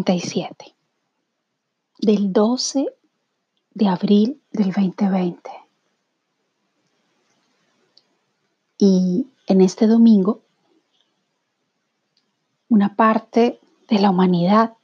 [0.00, 0.74] Cuarentena 37
[1.98, 2.86] del 12
[3.74, 5.50] de abril del 2020.
[8.78, 10.40] Y en este domingo,
[12.68, 14.74] una parte de la humanidad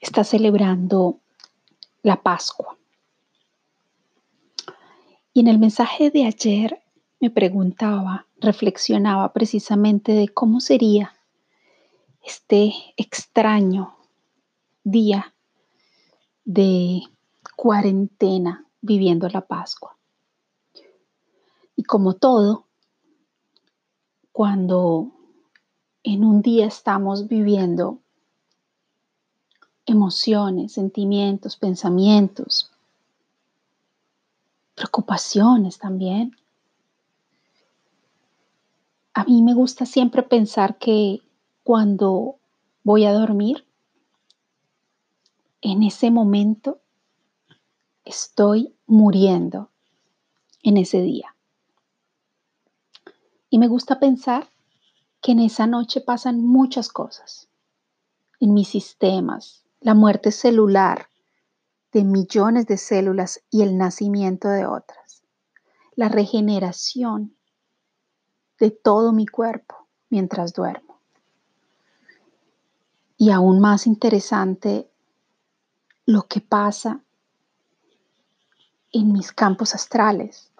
[0.00, 1.18] está celebrando
[2.02, 2.76] la Pascua.
[5.32, 6.82] Y en el mensaje de ayer
[7.20, 11.14] me preguntaba, reflexionaba precisamente de cómo sería
[12.22, 13.96] este extraño
[14.84, 15.34] día
[16.44, 17.02] de
[17.56, 19.96] cuarentena viviendo la Pascua.
[21.76, 22.66] Y como todo,
[24.32, 25.12] cuando
[26.02, 27.98] en un día estamos viviendo
[29.86, 32.70] emociones, sentimientos, pensamientos,
[34.74, 36.36] preocupaciones también.
[39.12, 41.20] A mí me gusta siempre pensar que
[41.70, 42.40] cuando
[42.82, 43.64] voy a dormir,
[45.60, 46.80] en ese momento
[48.04, 49.70] estoy muriendo
[50.64, 51.36] en ese día.
[53.50, 54.50] Y me gusta pensar
[55.22, 57.48] que en esa noche pasan muchas cosas
[58.40, 61.06] en mis sistemas, la muerte celular
[61.92, 65.22] de millones de células y el nacimiento de otras,
[65.94, 67.36] la regeneración
[68.58, 70.89] de todo mi cuerpo mientras duermo.
[73.20, 74.90] Y aún más interesante,
[76.06, 77.04] lo que pasa
[78.92, 80.50] en mis campos astrales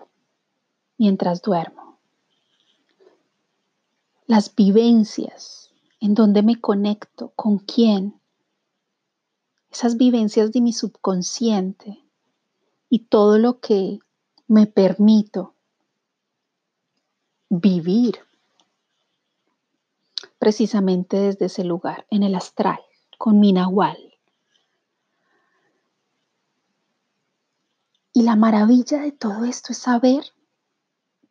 [0.99, 1.99] mientras duermo.
[4.27, 8.21] Las vivencias en donde me conecto, con quién,
[9.71, 12.05] esas vivencias de mi subconsciente
[12.91, 14.01] y todo lo que
[14.49, 15.55] me permito
[17.49, 18.19] vivir
[20.41, 22.81] precisamente desde ese lugar, en el astral,
[23.19, 23.99] con mi nahual.
[28.15, 30.25] Y la maravilla de todo esto es saber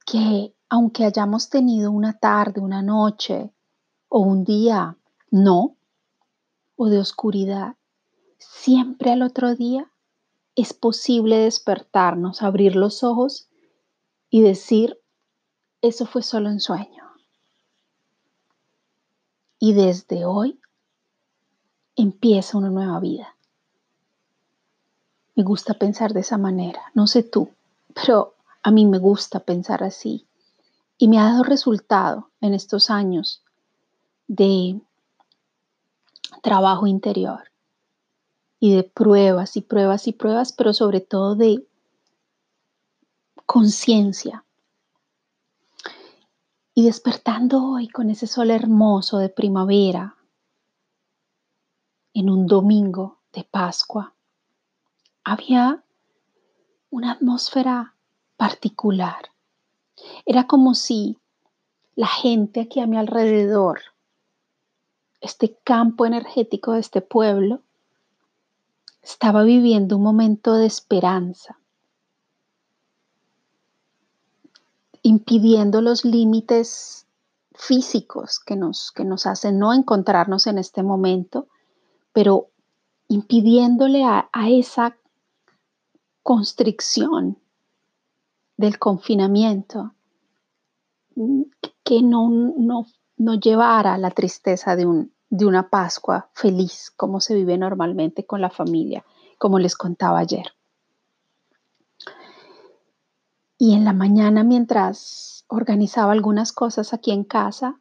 [0.05, 3.51] que aunque hayamos tenido una tarde, una noche
[4.09, 4.95] o un día
[5.31, 5.75] no,
[6.75, 7.77] o de oscuridad,
[8.37, 9.91] siempre al otro día
[10.55, 13.49] es posible despertarnos, abrir los ojos
[14.29, 15.01] y decir,
[15.81, 17.08] eso fue solo un sueño.
[19.59, 20.59] Y desde hoy
[21.95, 23.35] empieza una nueva vida.
[25.35, 26.81] Me gusta pensar de esa manera.
[26.93, 27.49] No sé tú,
[27.93, 30.25] pero a mí me gusta pensar así.
[30.97, 33.43] Y me ha dado resultado en estos años
[34.27, 34.79] de
[36.41, 37.51] trabajo interior
[38.59, 41.65] y de pruebas y pruebas y pruebas, pero sobre todo de
[43.45, 44.43] conciencia
[46.79, 50.15] y despertando hoy con ese sol hermoso de primavera,
[52.13, 54.13] en un domingo de Pascua,
[55.25, 55.83] había
[56.89, 57.95] una atmósfera
[58.37, 59.29] particular.
[60.25, 61.17] Era como si
[61.95, 63.81] la gente aquí a mi alrededor,
[65.19, 67.59] este campo energético de este pueblo,
[69.03, 71.59] estaba viviendo un momento de esperanza,
[75.01, 77.07] impidiendo los límites
[77.53, 81.47] físicos que nos, que nos hacen no encontrarnos en este momento,
[82.13, 82.47] pero
[83.07, 84.95] impidiéndole a, esa
[86.23, 87.37] constricción
[88.55, 89.93] del confinamiento
[91.83, 92.85] que no, no,
[93.17, 98.41] no llevara la tristeza de, un, de una Pascua feliz como se vive normalmente con
[98.41, 99.03] la familia,
[99.37, 100.53] como les contaba ayer.
[103.61, 107.77] Y en la mañana, mientras organizaba algunas cosas aquí en casa,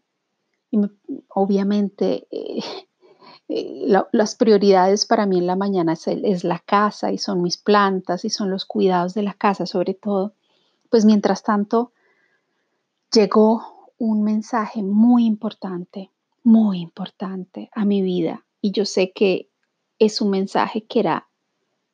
[0.73, 0.81] y
[1.29, 2.65] obviamente eh,
[3.49, 7.57] eh, las prioridades para mí en la mañana es, es, la casa y son mis
[7.59, 10.35] plantas y son los cuidados de la casa sobre todo,
[10.91, 11.93] pues mientras tanto
[13.13, 16.11] llegó un mensaje muy importante,
[16.43, 19.49] muy importante a mi vida y yo sé que
[20.01, 21.29] es un mensaje que era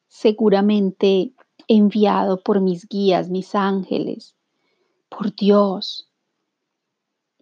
[0.08, 1.34] seguramente
[1.68, 4.34] enviado por mis guías, mis ángeles,
[5.08, 6.10] por Dios,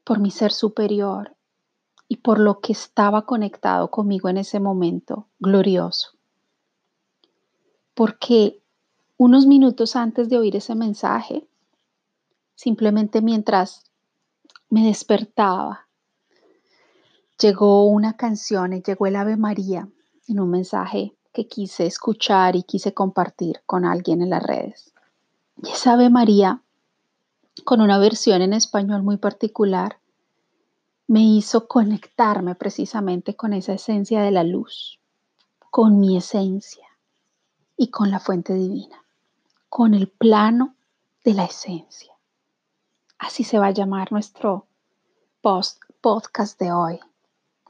[0.05, 1.37] por mi ser superior
[2.09, 6.11] y por lo que estaba conectado conmigo en ese momento glorioso.
[7.95, 8.63] Porque
[9.17, 11.47] unos minutos antes de oír ese mensaje,
[12.55, 13.85] simplemente mientras
[14.69, 15.87] me despertaba,
[17.39, 19.89] llegó una canción y llegó el Ave María
[20.29, 24.93] en un mensaje que quise escuchar y quise compartir con alguien en las redes.
[25.63, 26.63] Y esa Ave María,
[27.65, 29.99] con una versión en español muy particular,
[31.07, 34.99] me hizo conectarme precisamente con esa esencia de la luz,
[35.71, 36.87] con mi esencia
[37.77, 39.05] y con la fuente divina,
[39.69, 40.75] con el plano
[41.25, 42.13] de la esencia.
[43.19, 44.67] Así se va a llamar nuestro
[45.41, 47.01] post podcast de hoy,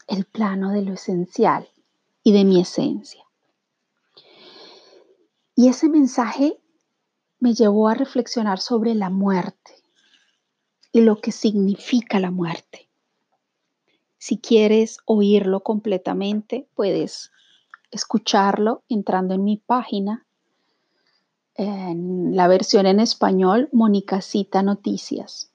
[0.06, 1.68] el plano de lo esencial
[2.22, 3.24] y de mi esencia.
[5.54, 6.58] Y ese mensaje
[7.38, 9.72] me llevó a reflexionar sobre la muerte
[10.92, 12.88] y lo que significa la muerte.
[14.18, 17.32] Si quieres oírlo completamente, puedes
[17.90, 20.24] escucharlo entrando en mi página,
[21.54, 25.50] en la versión en español, Mónica Cita Noticias.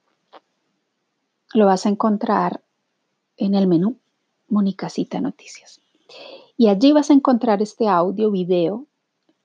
[1.53, 2.61] Lo vas a encontrar
[3.37, 3.97] en el menú
[4.49, 5.79] Mónica Cita Noticias.
[6.57, 8.86] Y allí vas a encontrar este audio, video,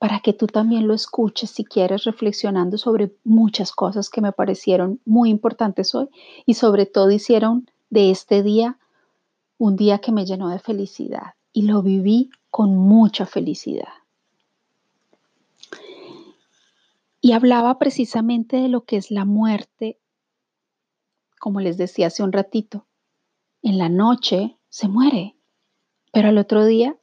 [0.02, 5.00] para que tú también lo escuches si quieres, reflexionando sobre muchas cosas que me parecieron
[5.04, 6.08] muy importantes hoy
[6.44, 8.81] y sobre todo hicieron de este día
[9.58, 13.93] un día que me llenó de felicidad y lo viví con mucha felicidad.
[17.20, 20.00] Y hablaba precisamente de lo que es la muerte,
[21.38, 22.87] como les decía hace un ratito.
[23.62, 25.37] En la noche se muere,
[26.12, 26.96] pero al otro día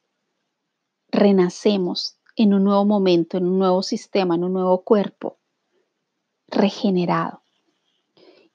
[1.12, 5.38] renacemos en un nuevo momento, en un nuevo sistema, en un nuevo cuerpo,
[6.48, 7.42] regenerado.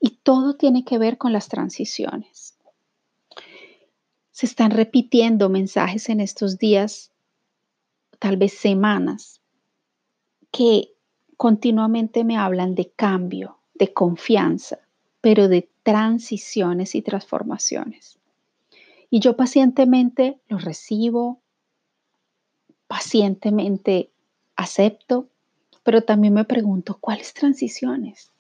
[0.00, 2.54] Y todo tiene que ver con las transiciones
[4.34, 7.12] se están repitiendo mensajes en estos días,
[8.18, 9.40] tal vez semanas,
[10.50, 10.88] que
[11.36, 14.80] continuamente me hablan de cambio, de confianza,
[15.20, 18.18] pero de transiciones y transformaciones.
[19.08, 21.40] Y yo pacientemente los recibo,
[22.94, 24.12] pacientemente
[24.54, 25.26] acepto,
[25.82, 28.30] pero también me pregunto, ¿cuáles transiciones?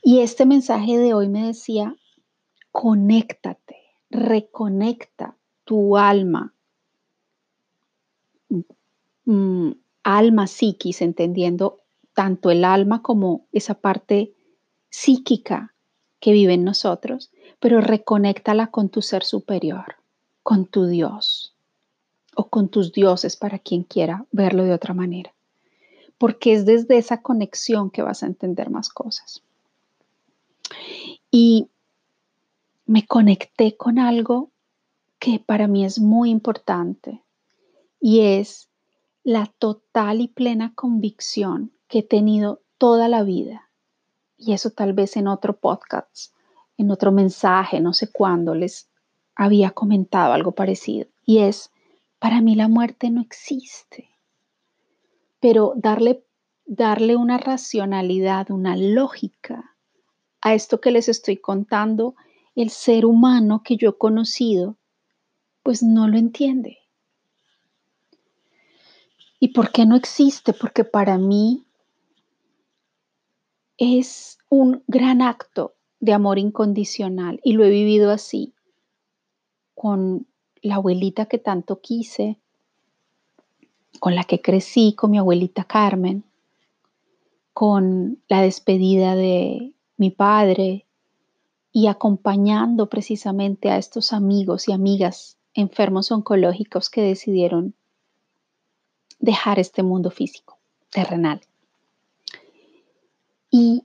[0.00, 1.96] Y este mensaje de hoy me decía,
[2.70, 3.78] conéctate,
[4.10, 6.54] reconecta tu alma,
[9.24, 9.72] mm,
[10.04, 11.80] alma psiquis, entendiendo
[12.14, 14.34] tanto el alma como esa parte
[14.88, 15.74] psíquica
[16.20, 19.96] que vive en nosotros, pero reconéctala con tu ser superior,
[20.44, 21.51] con tu Dios
[22.34, 25.32] o con tus dioses para quien quiera verlo de otra manera.
[26.18, 29.42] Porque es desde esa conexión que vas a entender más cosas.
[31.30, 31.68] Y
[32.86, 34.50] me conecté con algo
[35.18, 37.22] que para mí es muy importante
[38.00, 38.68] y es
[39.24, 43.68] la total y plena convicción que he tenido toda la vida.
[44.36, 46.34] Y eso tal vez en otro podcast,
[46.76, 48.88] en otro mensaje, no sé cuándo les
[49.36, 51.06] había comentado algo parecido.
[51.24, 51.70] Y es,
[52.22, 54.08] para mí la muerte no existe.
[55.40, 56.24] Pero darle,
[56.66, 59.74] darle una racionalidad, una lógica
[60.40, 62.14] a esto que les estoy contando
[62.54, 64.76] el ser humano que yo he conocido,
[65.64, 66.78] pues no lo entiende.
[69.40, 70.52] ¿Y por qué no existe?
[70.52, 71.64] Porque para mí
[73.78, 78.54] es un gran acto de amor incondicional y lo he vivido así,
[79.74, 80.28] con
[80.62, 82.38] la abuelita que tanto quise,
[84.00, 86.24] con la que crecí, con mi abuelita Carmen,
[87.52, 90.86] con la despedida de mi padre,
[91.72, 97.74] y acompañando precisamente a estos amigos y amigas enfermos oncológicos que decidieron
[99.18, 100.58] dejar este mundo físico,
[100.90, 101.40] terrenal.
[103.50, 103.84] Y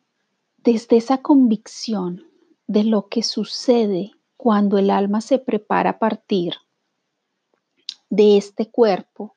[0.58, 2.26] desde esa convicción
[2.68, 6.56] de lo que sucede cuando el alma se prepara a partir
[8.10, 9.36] de este cuerpo,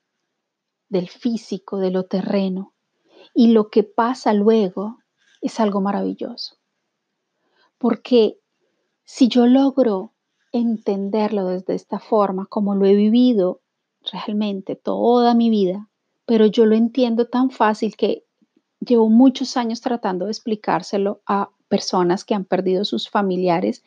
[0.89, 2.75] del físico, de lo terreno,
[3.35, 4.99] y lo que pasa luego
[5.41, 6.57] es algo maravilloso.
[7.79, 8.39] Porque
[9.05, 10.15] si yo logro
[10.53, 13.63] entenderlo desde esta forma, como lo he vivido
[14.13, 15.89] realmente toda mi vida,
[16.27, 18.25] pero yo lo entiendo tan fácil que
[18.81, 23.83] llevo muchos años tratando de explicárselo a personas que han perdido sus familiares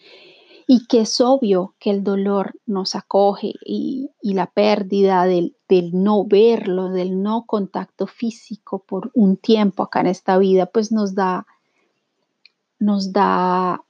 [0.67, 6.25] y que es obvio que el dolor nos acoge y, la pérdida del, del, no
[6.25, 11.45] verlo, del no contacto físico por un tiempo acá en esta vida, pues nos da,
[12.79, 13.83] nos da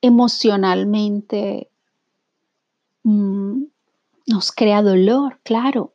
[0.00, 1.70] emocionalmente
[3.02, 3.64] mm,
[4.26, 5.94] nos crea dolor, claro,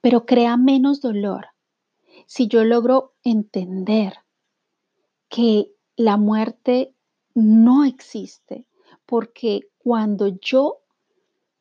[0.00, 1.48] pero crea menos dolor
[2.26, 4.18] si yo logro entender
[5.28, 6.94] que la muerte
[7.42, 8.66] no existe,
[9.06, 10.80] porque cuando yo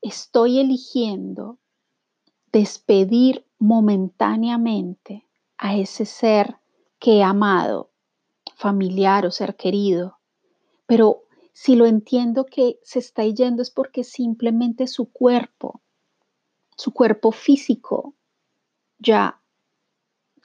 [0.02, 1.60] estoy eligiendo
[2.52, 6.58] despedir momentáneamente a ese ser
[7.00, 7.92] que he amado,
[8.56, 10.18] familiar o ser querido,
[10.88, 15.82] pero si lo entiendo que se está yendo es porque simplemente su cuerpo,
[16.76, 18.16] su cuerpo físico,
[19.00, 19.42] ya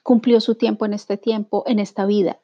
[0.03, 2.39] cumplió su tiempo en este tiempo, en esta vida,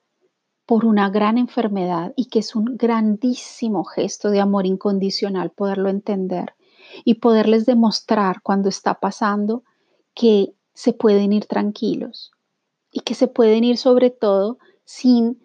[0.69, 6.53] por una gran enfermedad y que es un grandísimo gesto de amor incondicional poderlo entender
[7.03, 9.63] y poderles demostrar cuando está pasando
[10.13, 12.33] que se pueden ir tranquilos
[12.91, 15.41] y que se pueden ir sobre todo sin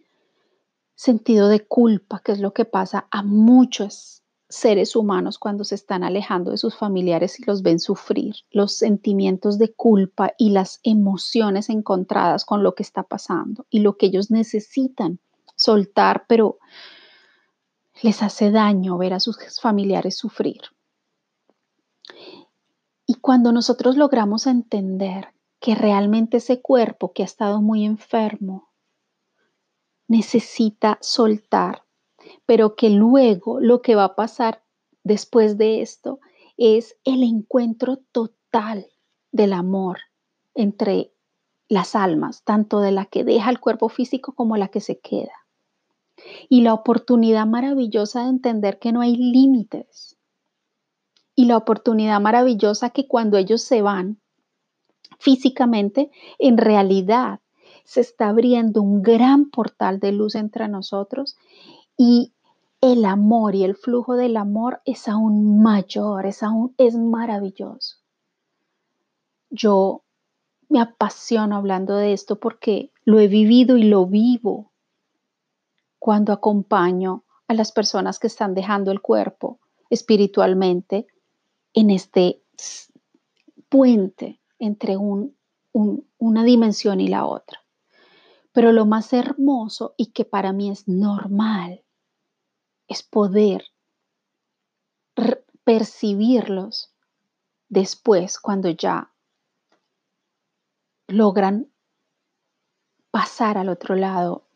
[0.94, 4.23] sentido de culpa, que es lo que pasa a muchos
[4.54, 9.58] seres humanos cuando se están alejando de sus familiares y los ven sufrir, los sentimientos
[9.58, 14.30] de culpa y las emociones encontradas con lo que está pasando y lo que ellos
[14.30, 15.18] necesitan
[15.56, 16.58] soltar, pero
[18.02, 20.62] les hace daño ver a sus familiares sufrir.
[23.06, 25.28] Y cuando nosotros logramos entender
[25.61, 28.70] que realmente ese cuerpo que ha estado muy enfermo
[30.08, 31.83] necesita soltar,
[32.46, 34.62] pero que luego lo que va a pasar
[35.02, 36.20] después de esto
[36.56, 38.86] es el encuentro total
[39.32, 39.98] del amor
[40.54, 41.12] entre
[41.68, 45.32] las almas, tanto de la que deja el cuerpo físico como la que se queda.
[46.48, 50.16] Y la oportunidad maravillosa de entender que no hay límites.
[51.34, 54.20] Y la oportunidad maravillosa que cuando ellos se van
[55.18, 57.40] físicamente, en realidad
[57.84, 61.36] se está abriendo un gran portal de luz entre nosotros
[61.96, 62.32] y
[62.80, 67.96] el amor y el flujo del amor es aún mayor, es aún es maravilloso.
[69.50, 70.02] Yo
[70.68, 74.72] me apasiono hablando de esto porque lo he vivido y lo vivo
[75.98, 81.06] cuando acompaño a las personas que están dejando el cuerpo espiritualmente
[81.72, 82.42] en este
[83.68, 87.63] puente entre una dimensión y la otra.
[88.54, 91.82] Pero lo más hermoso y que para mí es normal
[92.87, 93.64] es poder
[95.64, 96.94] percibirlos
[97.68, 99.12] después cuando ya
[101.08, 101.68] logran
[103.11, 104.46] pasar al otro lado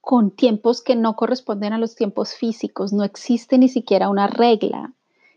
[0.00, 2.92] con tiempos que no corresponden a los tiempos físicos.
[2.92, 4.92] No existe ni siquiera una regla,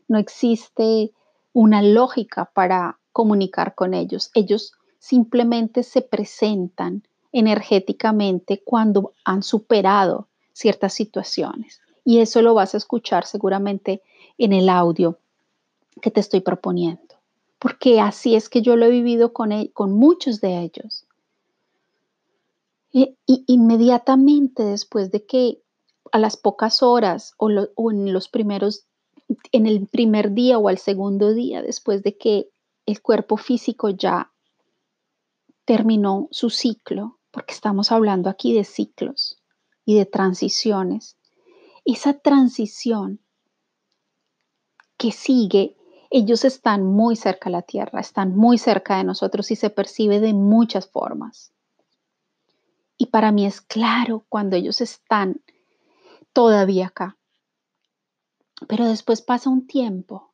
[0.08, 1.14] no existe
[1.54, 4.32] una lógica para comunicar con ellos.
[4.34, 11.82] Ellos simplemente se presentan energéticamente cuando han superado ciertas situaciones.
[12.04, 14.02] Y eso lo vas a escuchar seguramente
[14.38, 15.18] en el audio
[16.02, 17.16] que te estoy proponiendo,
[17.60, 21.06] porque así es que yo lo he vivido con, e, con muchos de ellos.
[22.92, 25.62] Y, inmediatamente después de que
[26.12, 28.86] a las pocas horas o, o en los primeros,
[29.52, 32.50] en el primer día o al segundo día, después de que
[32.86, 34.32] el cuerpo físico ya
[35.66, 39.42] terminó su ciclo, porque estamos hablando aquí de ciclos
[39.86, 41.18] y de transiciones.
[41.86, 43.20] Esa transición
[44.98, 45.76] que sigue,
[46.12, 50.20] ellos están muy cerca a la tierra, están muy cerca de nosotros y se percibe
[50.20, 51.54] de muchas formas.
[52.98, 55.42] Y para mí es claro cuando ellos están
[56.34, 57.18] todavía acá.
[58.68, 60.32] Pero después pasa un tiempo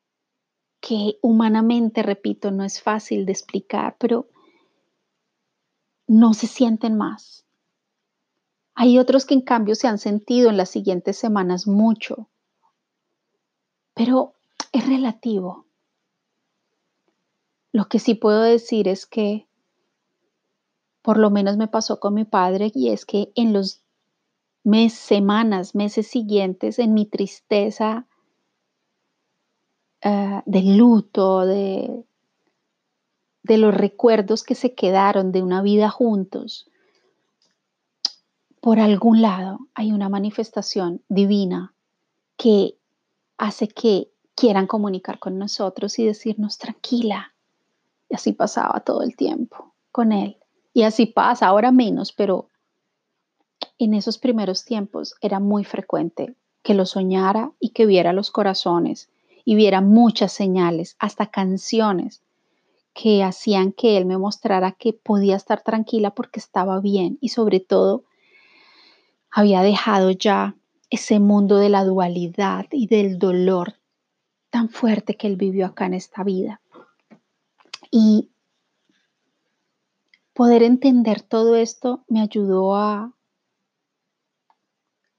[0.81, 4.27] que humanamente, repito, no es fácil de explicar, pero
[6.07, 7.45] no se sienten más.
[8.73, 12.29] Hay otros que en cambio se han sentido en las siguientes semanas mucho,
[13.93, 14.33] pero
[14.71, 15.65] es relativo.
[17.71, 19.47] Lo que sí puedo decir es que
[21.01, 23.83] por lo menos me pasó con mi padre y es que en los
[24.63, 28.05] meses, semanas, meses siguientes, en mi tristeza
[30.03, 32.03] uh, de luto, de
[33.47, 36.69] de los recuerdos que se quedaron de una vida juntos,
[38.59, 41.73] por algún lado hay una manifestación divina
[42.35, 42.77] que
[43.37, 47.33] hace que quieran comunicar con nosotros y decirnos tranquila.
[48.09, 50.37] Y así pasaba todo el tiempo con él.
[50.73, 52.49] Y así pasa, ahora menos, pero
[53.79, 59.09] en esos primeros tiempos era muy frecuente que lo soñara y que viera los corazones
[59.45, 62.21] y viera muchas señales, hasta canciones
[62.97, 67.59] que hacían que él me mostrara que podía estar tranquila porque estaba bien y sobre
[67.59, 68.05] todo
[69.29, 70.55] había dejado ya
[70.89, 73.75] ese mundo de la dualidad y del dolor
[74.49, 76.59] tan fuerte que él vivió acá en esta vida.
[77.91, 78.31] Y
[80.33, 83.13] poder entender todo esto me ayudó a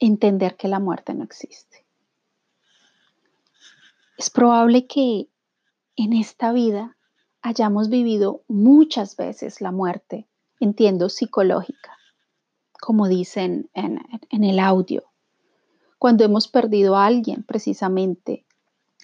[0.01, 1.87] entender que la muerte no existe.
[4.17, 5.29] Es probable que
[5.95, 6.98] en esta vida
[7.43, 10.27] hayamos vivido muchas veces la muerte,
[10.61, 11.97] entiendo psicológica,
[12.81, 14.01] como dicen en,
[14.45, 15.05] el audio,
[15.99, 18.45] cuando hemos perdido a alguien precisamente,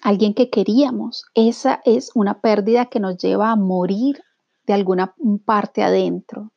[0.01, 1.25] alguien que queríamos.
[1.33, 4.23] Esa es una pérdida que nos lleva a morir
[4.65, 5.15] de alguna
[5.45, 6.51] parte adentro.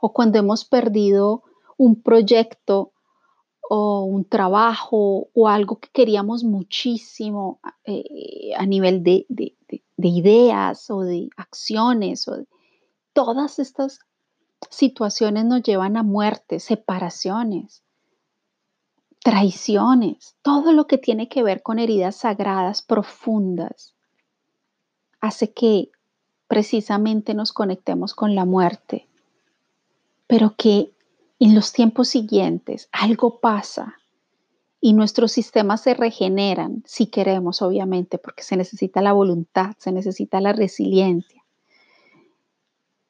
[0.00, 1.42] O cuando hemos perdido
[1.76, 2.92] un proyecto
[3.68, 9.26] o un trabajo o algo que queríamos muchísimo eh, a nivel de,
[9.98, 12.28] ideas o de acciones.
[12.28, 12.44] O
[13.12, 14.00] todas estas
[14.70, 17.82] situaciones nos llevan a muerte, separaciones,
[19.22, 23.94] traiciones, todo lo que tiene que ver con heridas sagradas profundas,
[25.20, 25.90] hace que
[26.46, 29.08] precisamente nos conectemos con la muerte,
[30.28, 30.92] pero que
[31.38, 33.96] en los tiempos siguientes algo pasa
[34.80, 40.40] y nuestros sistemas se regeneran, si queremos, obviamente, porque se necesita la voluntad, se necesita
[40.40, 41.42] la resiliencia.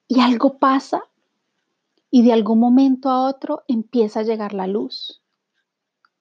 [0.09, 1.02] Y algo pasa
[2.11, 5.21] y de algún momento a otro empieza a llegar la luz.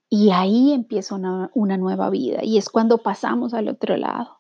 [0.10, 4.40] Y ahí empieza una, nueva vida y es cuando pasamos al otro lado.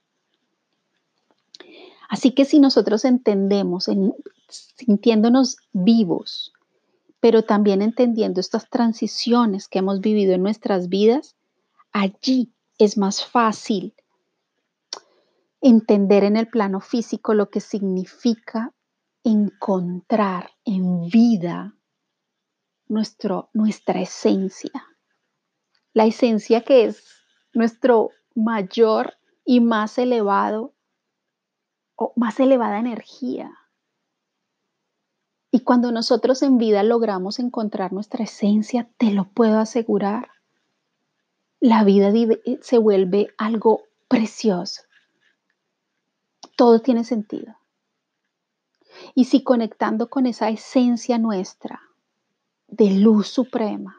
[2.10, 3.90] Así que si nosotros entendemos,
[4.48, 6.55] sintiéndonos vivos,
[7.26, 11.36] pero también entendiendo estas transiciones que hemos vivido en nuestras vidas,
[11.92, 13.96] allí es más fácil
[15.60, 18.76] entender en el plano físico lo que significa
[19.24, 21.76] encontrar en vida
[22.88, 24.86] nuestro, nuestra esencia.
[25.94, 27.04] La esencia que es
[27.54, 30.76] nuestro mayor y más elevado
[31.96, 33.52] o más elevada energía.
[35.56, 40.28] Y cuando nosotros en vida logramos encontrar nuestra esencia, te lo puedo asegurar,
[41.62, 42.12] la vida
[42.60, 44.82] se vuelve algo precioso.
[46.58, 47.56] Todo tiene sentido.
[49.14, 51.82] Y si conectando con esa esencia nuestra
[52.68, 53.96] de luz suprema,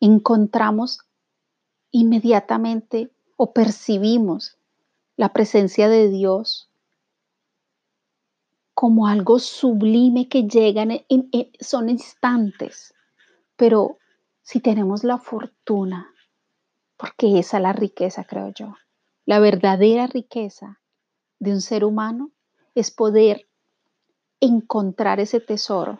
[0.00, 1.00] encontramos
[1.90, 4.56] inmediatamente o percibimos
[5.16, 6.70] la presencia de Dios
[8.76, 12.92] como algo sublime que llega, en, son instantes,
[13.56, 13.96] pero
[14.42, 16.12] si tenemos la fortuna,
[16.98, 18.74] porque esa es la riqueza, creo yo,
[19.24, 20.78] la verdadera riqueza
[21.38, 22.32] de un ser humano
[22.74, 23.48] es poder
[24.40, 25.98] encontrar ese tesoro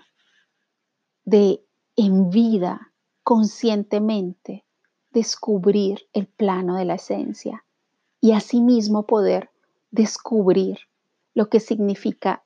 [1.25, 1.65] de
[1.97, 4.67] en vida, conscientemente,
[5.13, 7.65] descubrir el plano de la esencia
[8.21, 9.49] y asimismo poder
[9.91, 10.81] descubrir
[11.33, 12.43] lo que significa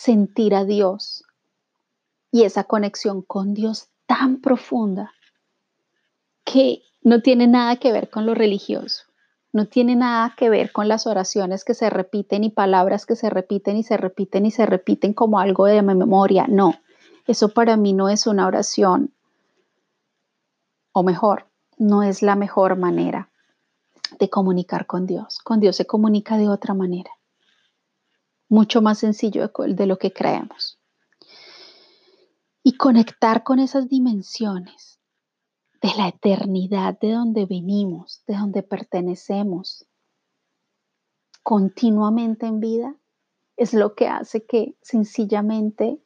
[0.00, 1.24] sentir a Dios
[2.32, 5.12] y esa conexión con Dios tan profunda
[6.42, 9.04] que no tiene nada que ver con lo religioso,
[9.52, 13.28] no tiene nada que ver con las oraciones que se repiten y palabras que se
[13.28, 16.76] repiten y se repiten y se repiten como algo de memoria, no,
[17.26, 19.12] eso para mí no es una oración,
[20.92, 21.44] o mejor,
[21.76, 23.28] no es la mejor manera
[24.18, 25.38] de comunicar con Dios.
[25.40, 27.10] Con Dios se comunica de otra manera
[28.50, 30.78] mucho más sencillo de lo que creemos.
[32.62, 35.00] Y conectar con esas dimensiones
[35.80, 39.86] de la eternidad de donde venimos, de donde pertenecemos,
[41.42, 42.94] continuamente en vida,
[43.56, 45.98] es lo que hace que sencillamente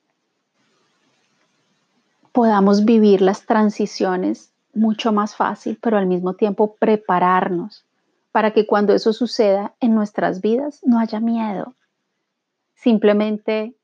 [2.33, 7.85] podamos vivir las transiciones mucho más fácil, pero al mismo tiempo prepararnos
[8.33, 11.75] para que cuando eso suceda en nuestras vidas no haya miedo,
[12.85, 13.75] simplemente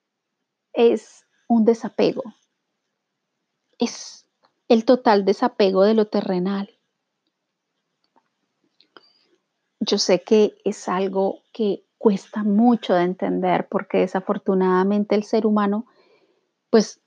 [0.74, 2.22] es un desapego.
[3.78, 4.26] Es
[4.68, 6.68] el total desapego de lo terrenal.
[9.80, 15.86] Yo sé que es algo que cuesta mucho de entender porque desafortunadamente el ser humano,
[16.68, 17.00] pues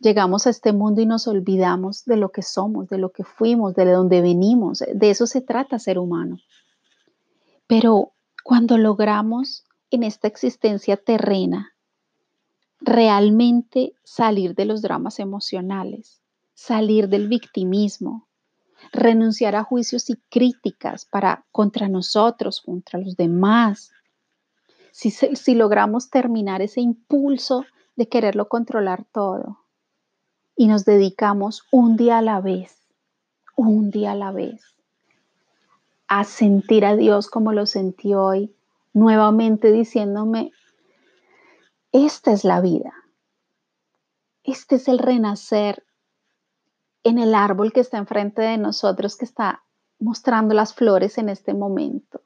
[0.00, 3.74] llegamos a este mundo y nos olvidamos de lo que somos, de lo que fuimos,
[3.74, 4.84] de dónde venimos.
[4.92, 6.36] De eso se trata ser humano.
[7.66, 8.12] Pero
[8.44, 11.74] cuando logramos en esta existencia terrena
[12.80, 16.20] realmente salir de los dramas emocionales,
[16.54, 18.28] salir del victimismo,
[18.92, 23.90] renunciar a juicios y críticas para contra nosotros, contra los demás.
[24.92, 27.64] Si, si logramos terminar ese impulso
[27.96, 29.58] de quererlo controlar todo
[30.56, 32.88] y nos dedicamos un día a la vez,
[33.56, 34.76] un día a la vez,
[36.06, 38.54] a sentir a Dios como lo sentí hoy,
[38.92, 40.52] nuevamente diciéndome,
[41.92, 42.92] esta es la vida,
[44.44, 45.84] este es el renacer
[47.04, 49.62] en el árbol que está enfrente de nosotros, que está
[49.98, 52.22] mostrando las flores en este momento.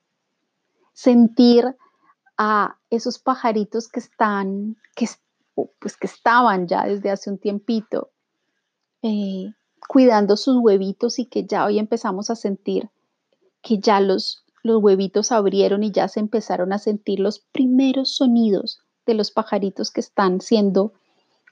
[0.93, 1.77] Sentir
[2.37, 5.09] a esos pajaritos que están, que,
[5.79, 8.11] pues que estaban ya desde hace un tiempito,
[9.03, 9.53] eh,
[9.89, 12.91] cuidando sus huevitos y que ya hoy empezamos a sentir
[13.63, 18.81] que ya los, los huevitos abrieron y ya se empezaron a sentir los primeros sonidos
[19.07, 20.93] de los pajaritos que están siendo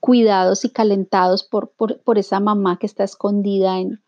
[0.01, 4.03] cuidados y calentados por, por, esa mamá que está escondida en,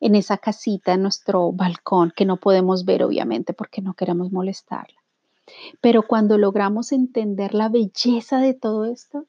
[0.00, 4.96] en esa casita, en nuestro balcón, que no podemos ver obviamente porque no queremos molestarla.
[5.80, 9.26] Pero cuando logramos entender la belleza de todo esto,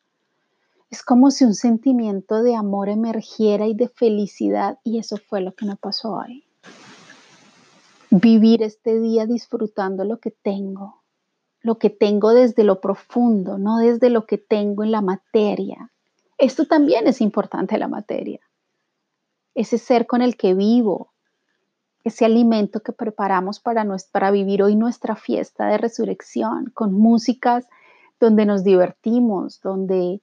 [0.89, 5.53] es como si un sentimiento de amor emergiera y de felicidad y eso fue lo
[5.53, 6.46] que me pasó hoy.
[8.09, 11.03] Vivir este día disfrutando lo que tengo,
[11.61, 15.91] lo que tengo desde lo profundo, no desde lo que tengo en la materia.
[16.37, 18.39] Esto también es importante la materia.
[19.55, 21.11] Ese ser con el que vivo,
[22.03, 27.67] ese alimento que preparamos para, para vivir hoy nuestra fiesta de resurrección, con músicas
[28.19, 30.21] donde nos divertimos, donde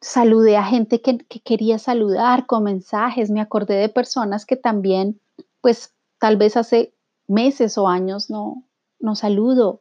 [0.00, 5.20] saludé a gente que, quería saludar con mensajes, me acordé de personas que también,
[5.60, 6.94] pues tal vez hace
[7.26, 8.64] meses o años no,
[9.00, 9.80] no saludo.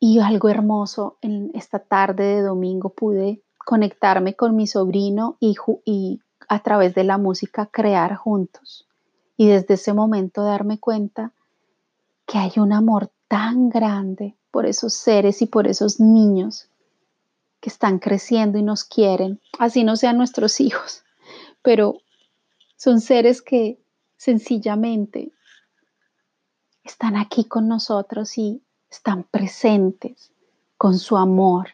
[0.00, 6.20] Y algo hermoso, en esta tarde de domingo pude conectarme con mi sobrino y, y
[6.48, 8.86] a través de la música crear juntos.
[9.36, 11.32] Y desde ese momento darme cuenta
[12.26, 16.68] que hay un amor tan grande por esos seres y por esos niños
[17.60, 21.02] que están creciendo y nos quieren, así no sean nuestros hijos,
[21.62, 21.96] pero
[22.76, 23.80] son seres que
[24.16, 25.32] sencillamente
[26.84, 30.32] están aquí con nosotros y están presentes
[30.76, 31.68] con su amor.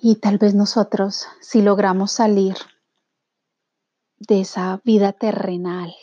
[0.00, 2.54] Y tal vez nosotros, si logramos salir
[4.18, 5.94] de esa vida terrenal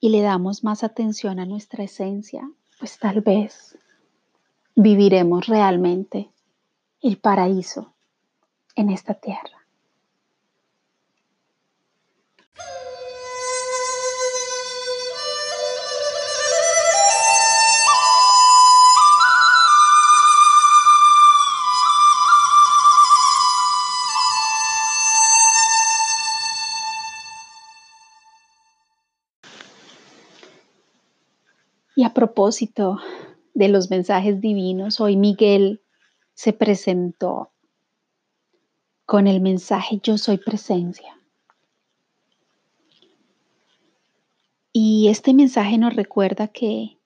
[0.00, 3.76] y le damos más atención a nuestra esencia, pues tal vez
[4.74, 6.32] viviremos realmente
[7.00, 7.94] el paraíso
[8.76, 9.57] en esta tierra.
[32.18, 32.98] Propósito
[33.54, 35.82] de los mensajes divinos, hoy Miguel
[36.34, 37.52] se presentó
[39.06, 41.16] con el mensaje Yo soy presencia.
[44.72, 46.98] Y este mensaje nos recuerda que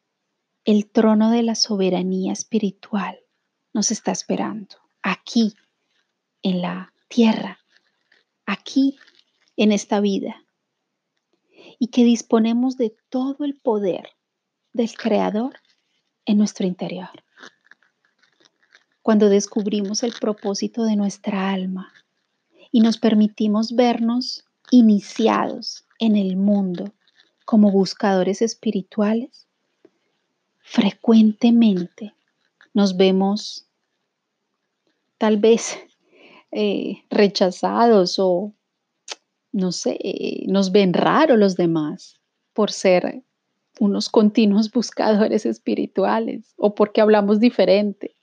[0.65, 3.19] el trono de la soberanía espiritual
[3.75, 5.53] nos está esperando aquí,
[6.43, 7.59] en la tierra,
[8.47, 8.97] aquí,
[9.59, 10.43] en esta vida,
[11.79, 14.09] y que disponemos de todo el poder
[14.73, 15.55] del Creador
[16.25, 17.11] en nuestro interior.
[19.03, 21.93] Cuando descubrimos el propósito de nuestra alma
[22.71, 26.93] y nos permitimos vernos iniciados en el mundo
[27.45, 29.47] como buscadores espirituales,
[30.61, 32.15] frecuentemente
[32.73, 33.67] nos vemos
[35.19, 35.79] tal vez
[36.53, 38.53] eh, rechazados o,
[39.53, 39.99] no sé,
[40.47, 42.21] nos ven raro los demás
[42.53, 43.23] por ser
[43.79, 48.15] unos continuos buscadores espirituales o porque hablamos diferente.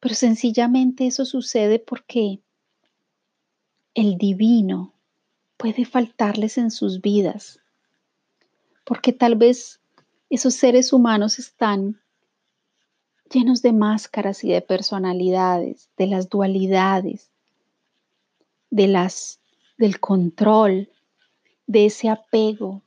[0.00, 2.40] Pero sencillamente eso sucede porque
[3.94, 4.92] el divino
[5.56, 7.60] puede faltarles en sus vidas,
[8.84, 9.80] porque tal vez
[10.28, 12.00] esos seres humanos están
[13.32, 17.30] llenos de máscaras y de personalidades, de las dualidades,
[18.70, 19.40] de las
[19.78, 20.90] del control,
[21.66, 22.82] de ese apego,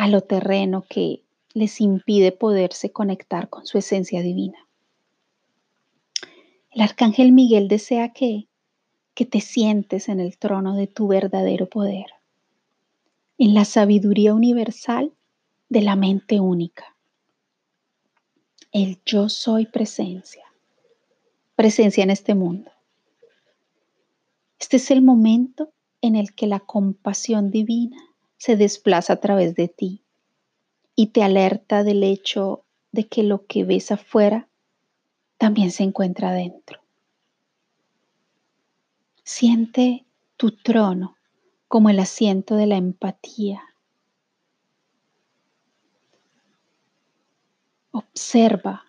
[0.00, 4.66] a lo terreno que les impide poderse conectar con su esencia divina.
[6.70, 8.48] El arcángel Miguel desea que,
[9.12, 12.06] que te sientes en el trono de tu verdadero poder,
[13.36, 15.12] en la sabiduría universal
[15.68, 16.96] de la mente única.
[18.72, 20.46] El yo soy presencia,
[21.56, 22.70] presencia en este mundo.
[24.58, 28.09] Este es el momento en el que la compasión divina
[28.40, 30.02] se desplaza a través de ti
[30.96, 34.48] y te alerta del hecho de que lo que ves afuera
[35.36, 36.80] también se encuentra dentro.
[39.22, 40.06] Siente
[40.38, 41.18] tu trono
[41.68, 43.62] como el asiento de la empatía.
[47.90, 48.86] Observa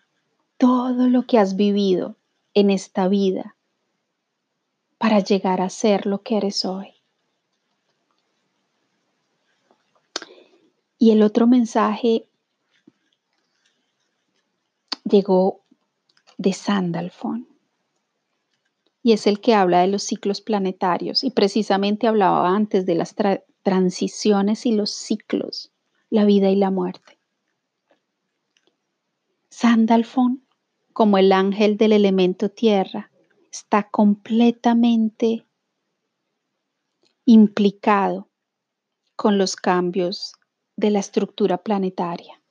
[0.57, 2.15] todo lo que has vivido
[2.53, 3.57] en esta vida
[4.97, 7.00] para llegar a ser lo que eres hoy.
[11.01, 12.29] Y el otro mensaje
[15.03, 15.63] llegó
[16.37, 17.47] de Sandalfon.
[19.01, 23.15] y es el que habla de los ciclos planetarios y precisamente hablaba antes de las
[23.63, 25.71] transiciones y los ciclos,
[26.11, 27.17] la vida y la muerte.
[29.49, 30.45] Sandalfon,
[30.93, 33.09] como el ángel del elemento tierra,
[33.51, 35.47] está completamente
[37.25, 38.29] implicado
[39.15, 40.35] con los cambios
[40.75, 42.41] de la estructura planetaria.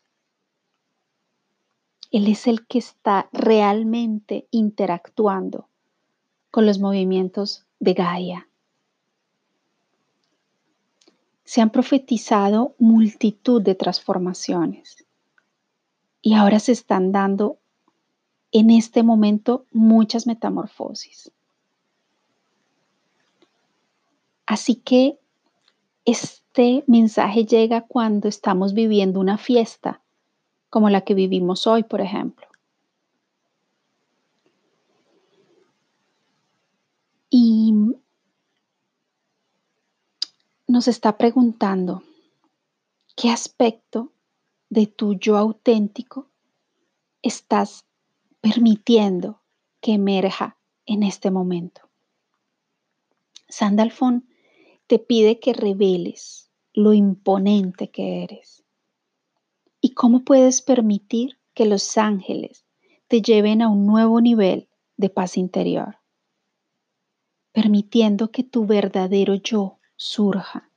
[2.11, 5.68] Él es el que está realmente interactuando
[6.50, 8.48] con los movimientos de Gaia.
[11.44, 15.04] Se han profetizado multitud de transformaciones
[16.22, 17.59] y ahora se están dando
[18.52, 21.33] en este momento muchas metamorfosis.
[24.46, 25.19] Así que
[26.11, 30.03] este mensaje llega cuando estamos viviendo una fiesta,
[30.68, 32.46] como la que vivimos hoy, por ejemplo.
[37.31, 37.73] Y
[40.66, 42.03] nos está preguntando,
[43.14, 44.11] ¿qué aspecto
[44.68, 46.27] de tu yo auténtico
[47.23, 47.85] estás
[48.40, 49.40] permitiendo
[49.81, 51.83] que emerja en este momento?
[53.49, 54.30] Sandalfon
[54.90, 58.64] te pide que reveles lo imponente que eres
[59.81, 62.64] y cómo puedes permitir que los ángeles
[63.07, 65.98] te lleven a un nuevo nivel de paz interior
[67.53, 70.68] permitiendo que tu verdadero yo surja,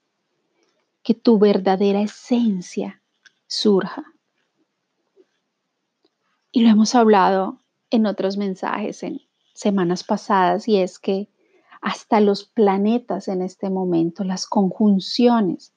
[1.01, 3.01] que tu verdadera esencia
[3.47, 4.03] surja.
[6.51, 7.57] Y lo hemos hablado
[7.89, 9.21] en otros mensajes en
[9.55, 11.29] semanas pasadas y es que
[11.83, 15.73] hasta los planetas en este momento, las conjunciones,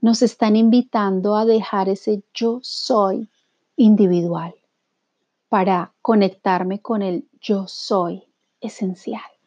[0.00, 3.30] nos están invitando a dejar ese yo soy
[3.76, 4.54] individual
[5.48, 8.24] para conectarme con el yo soy
[8.60, 9.37] esencial.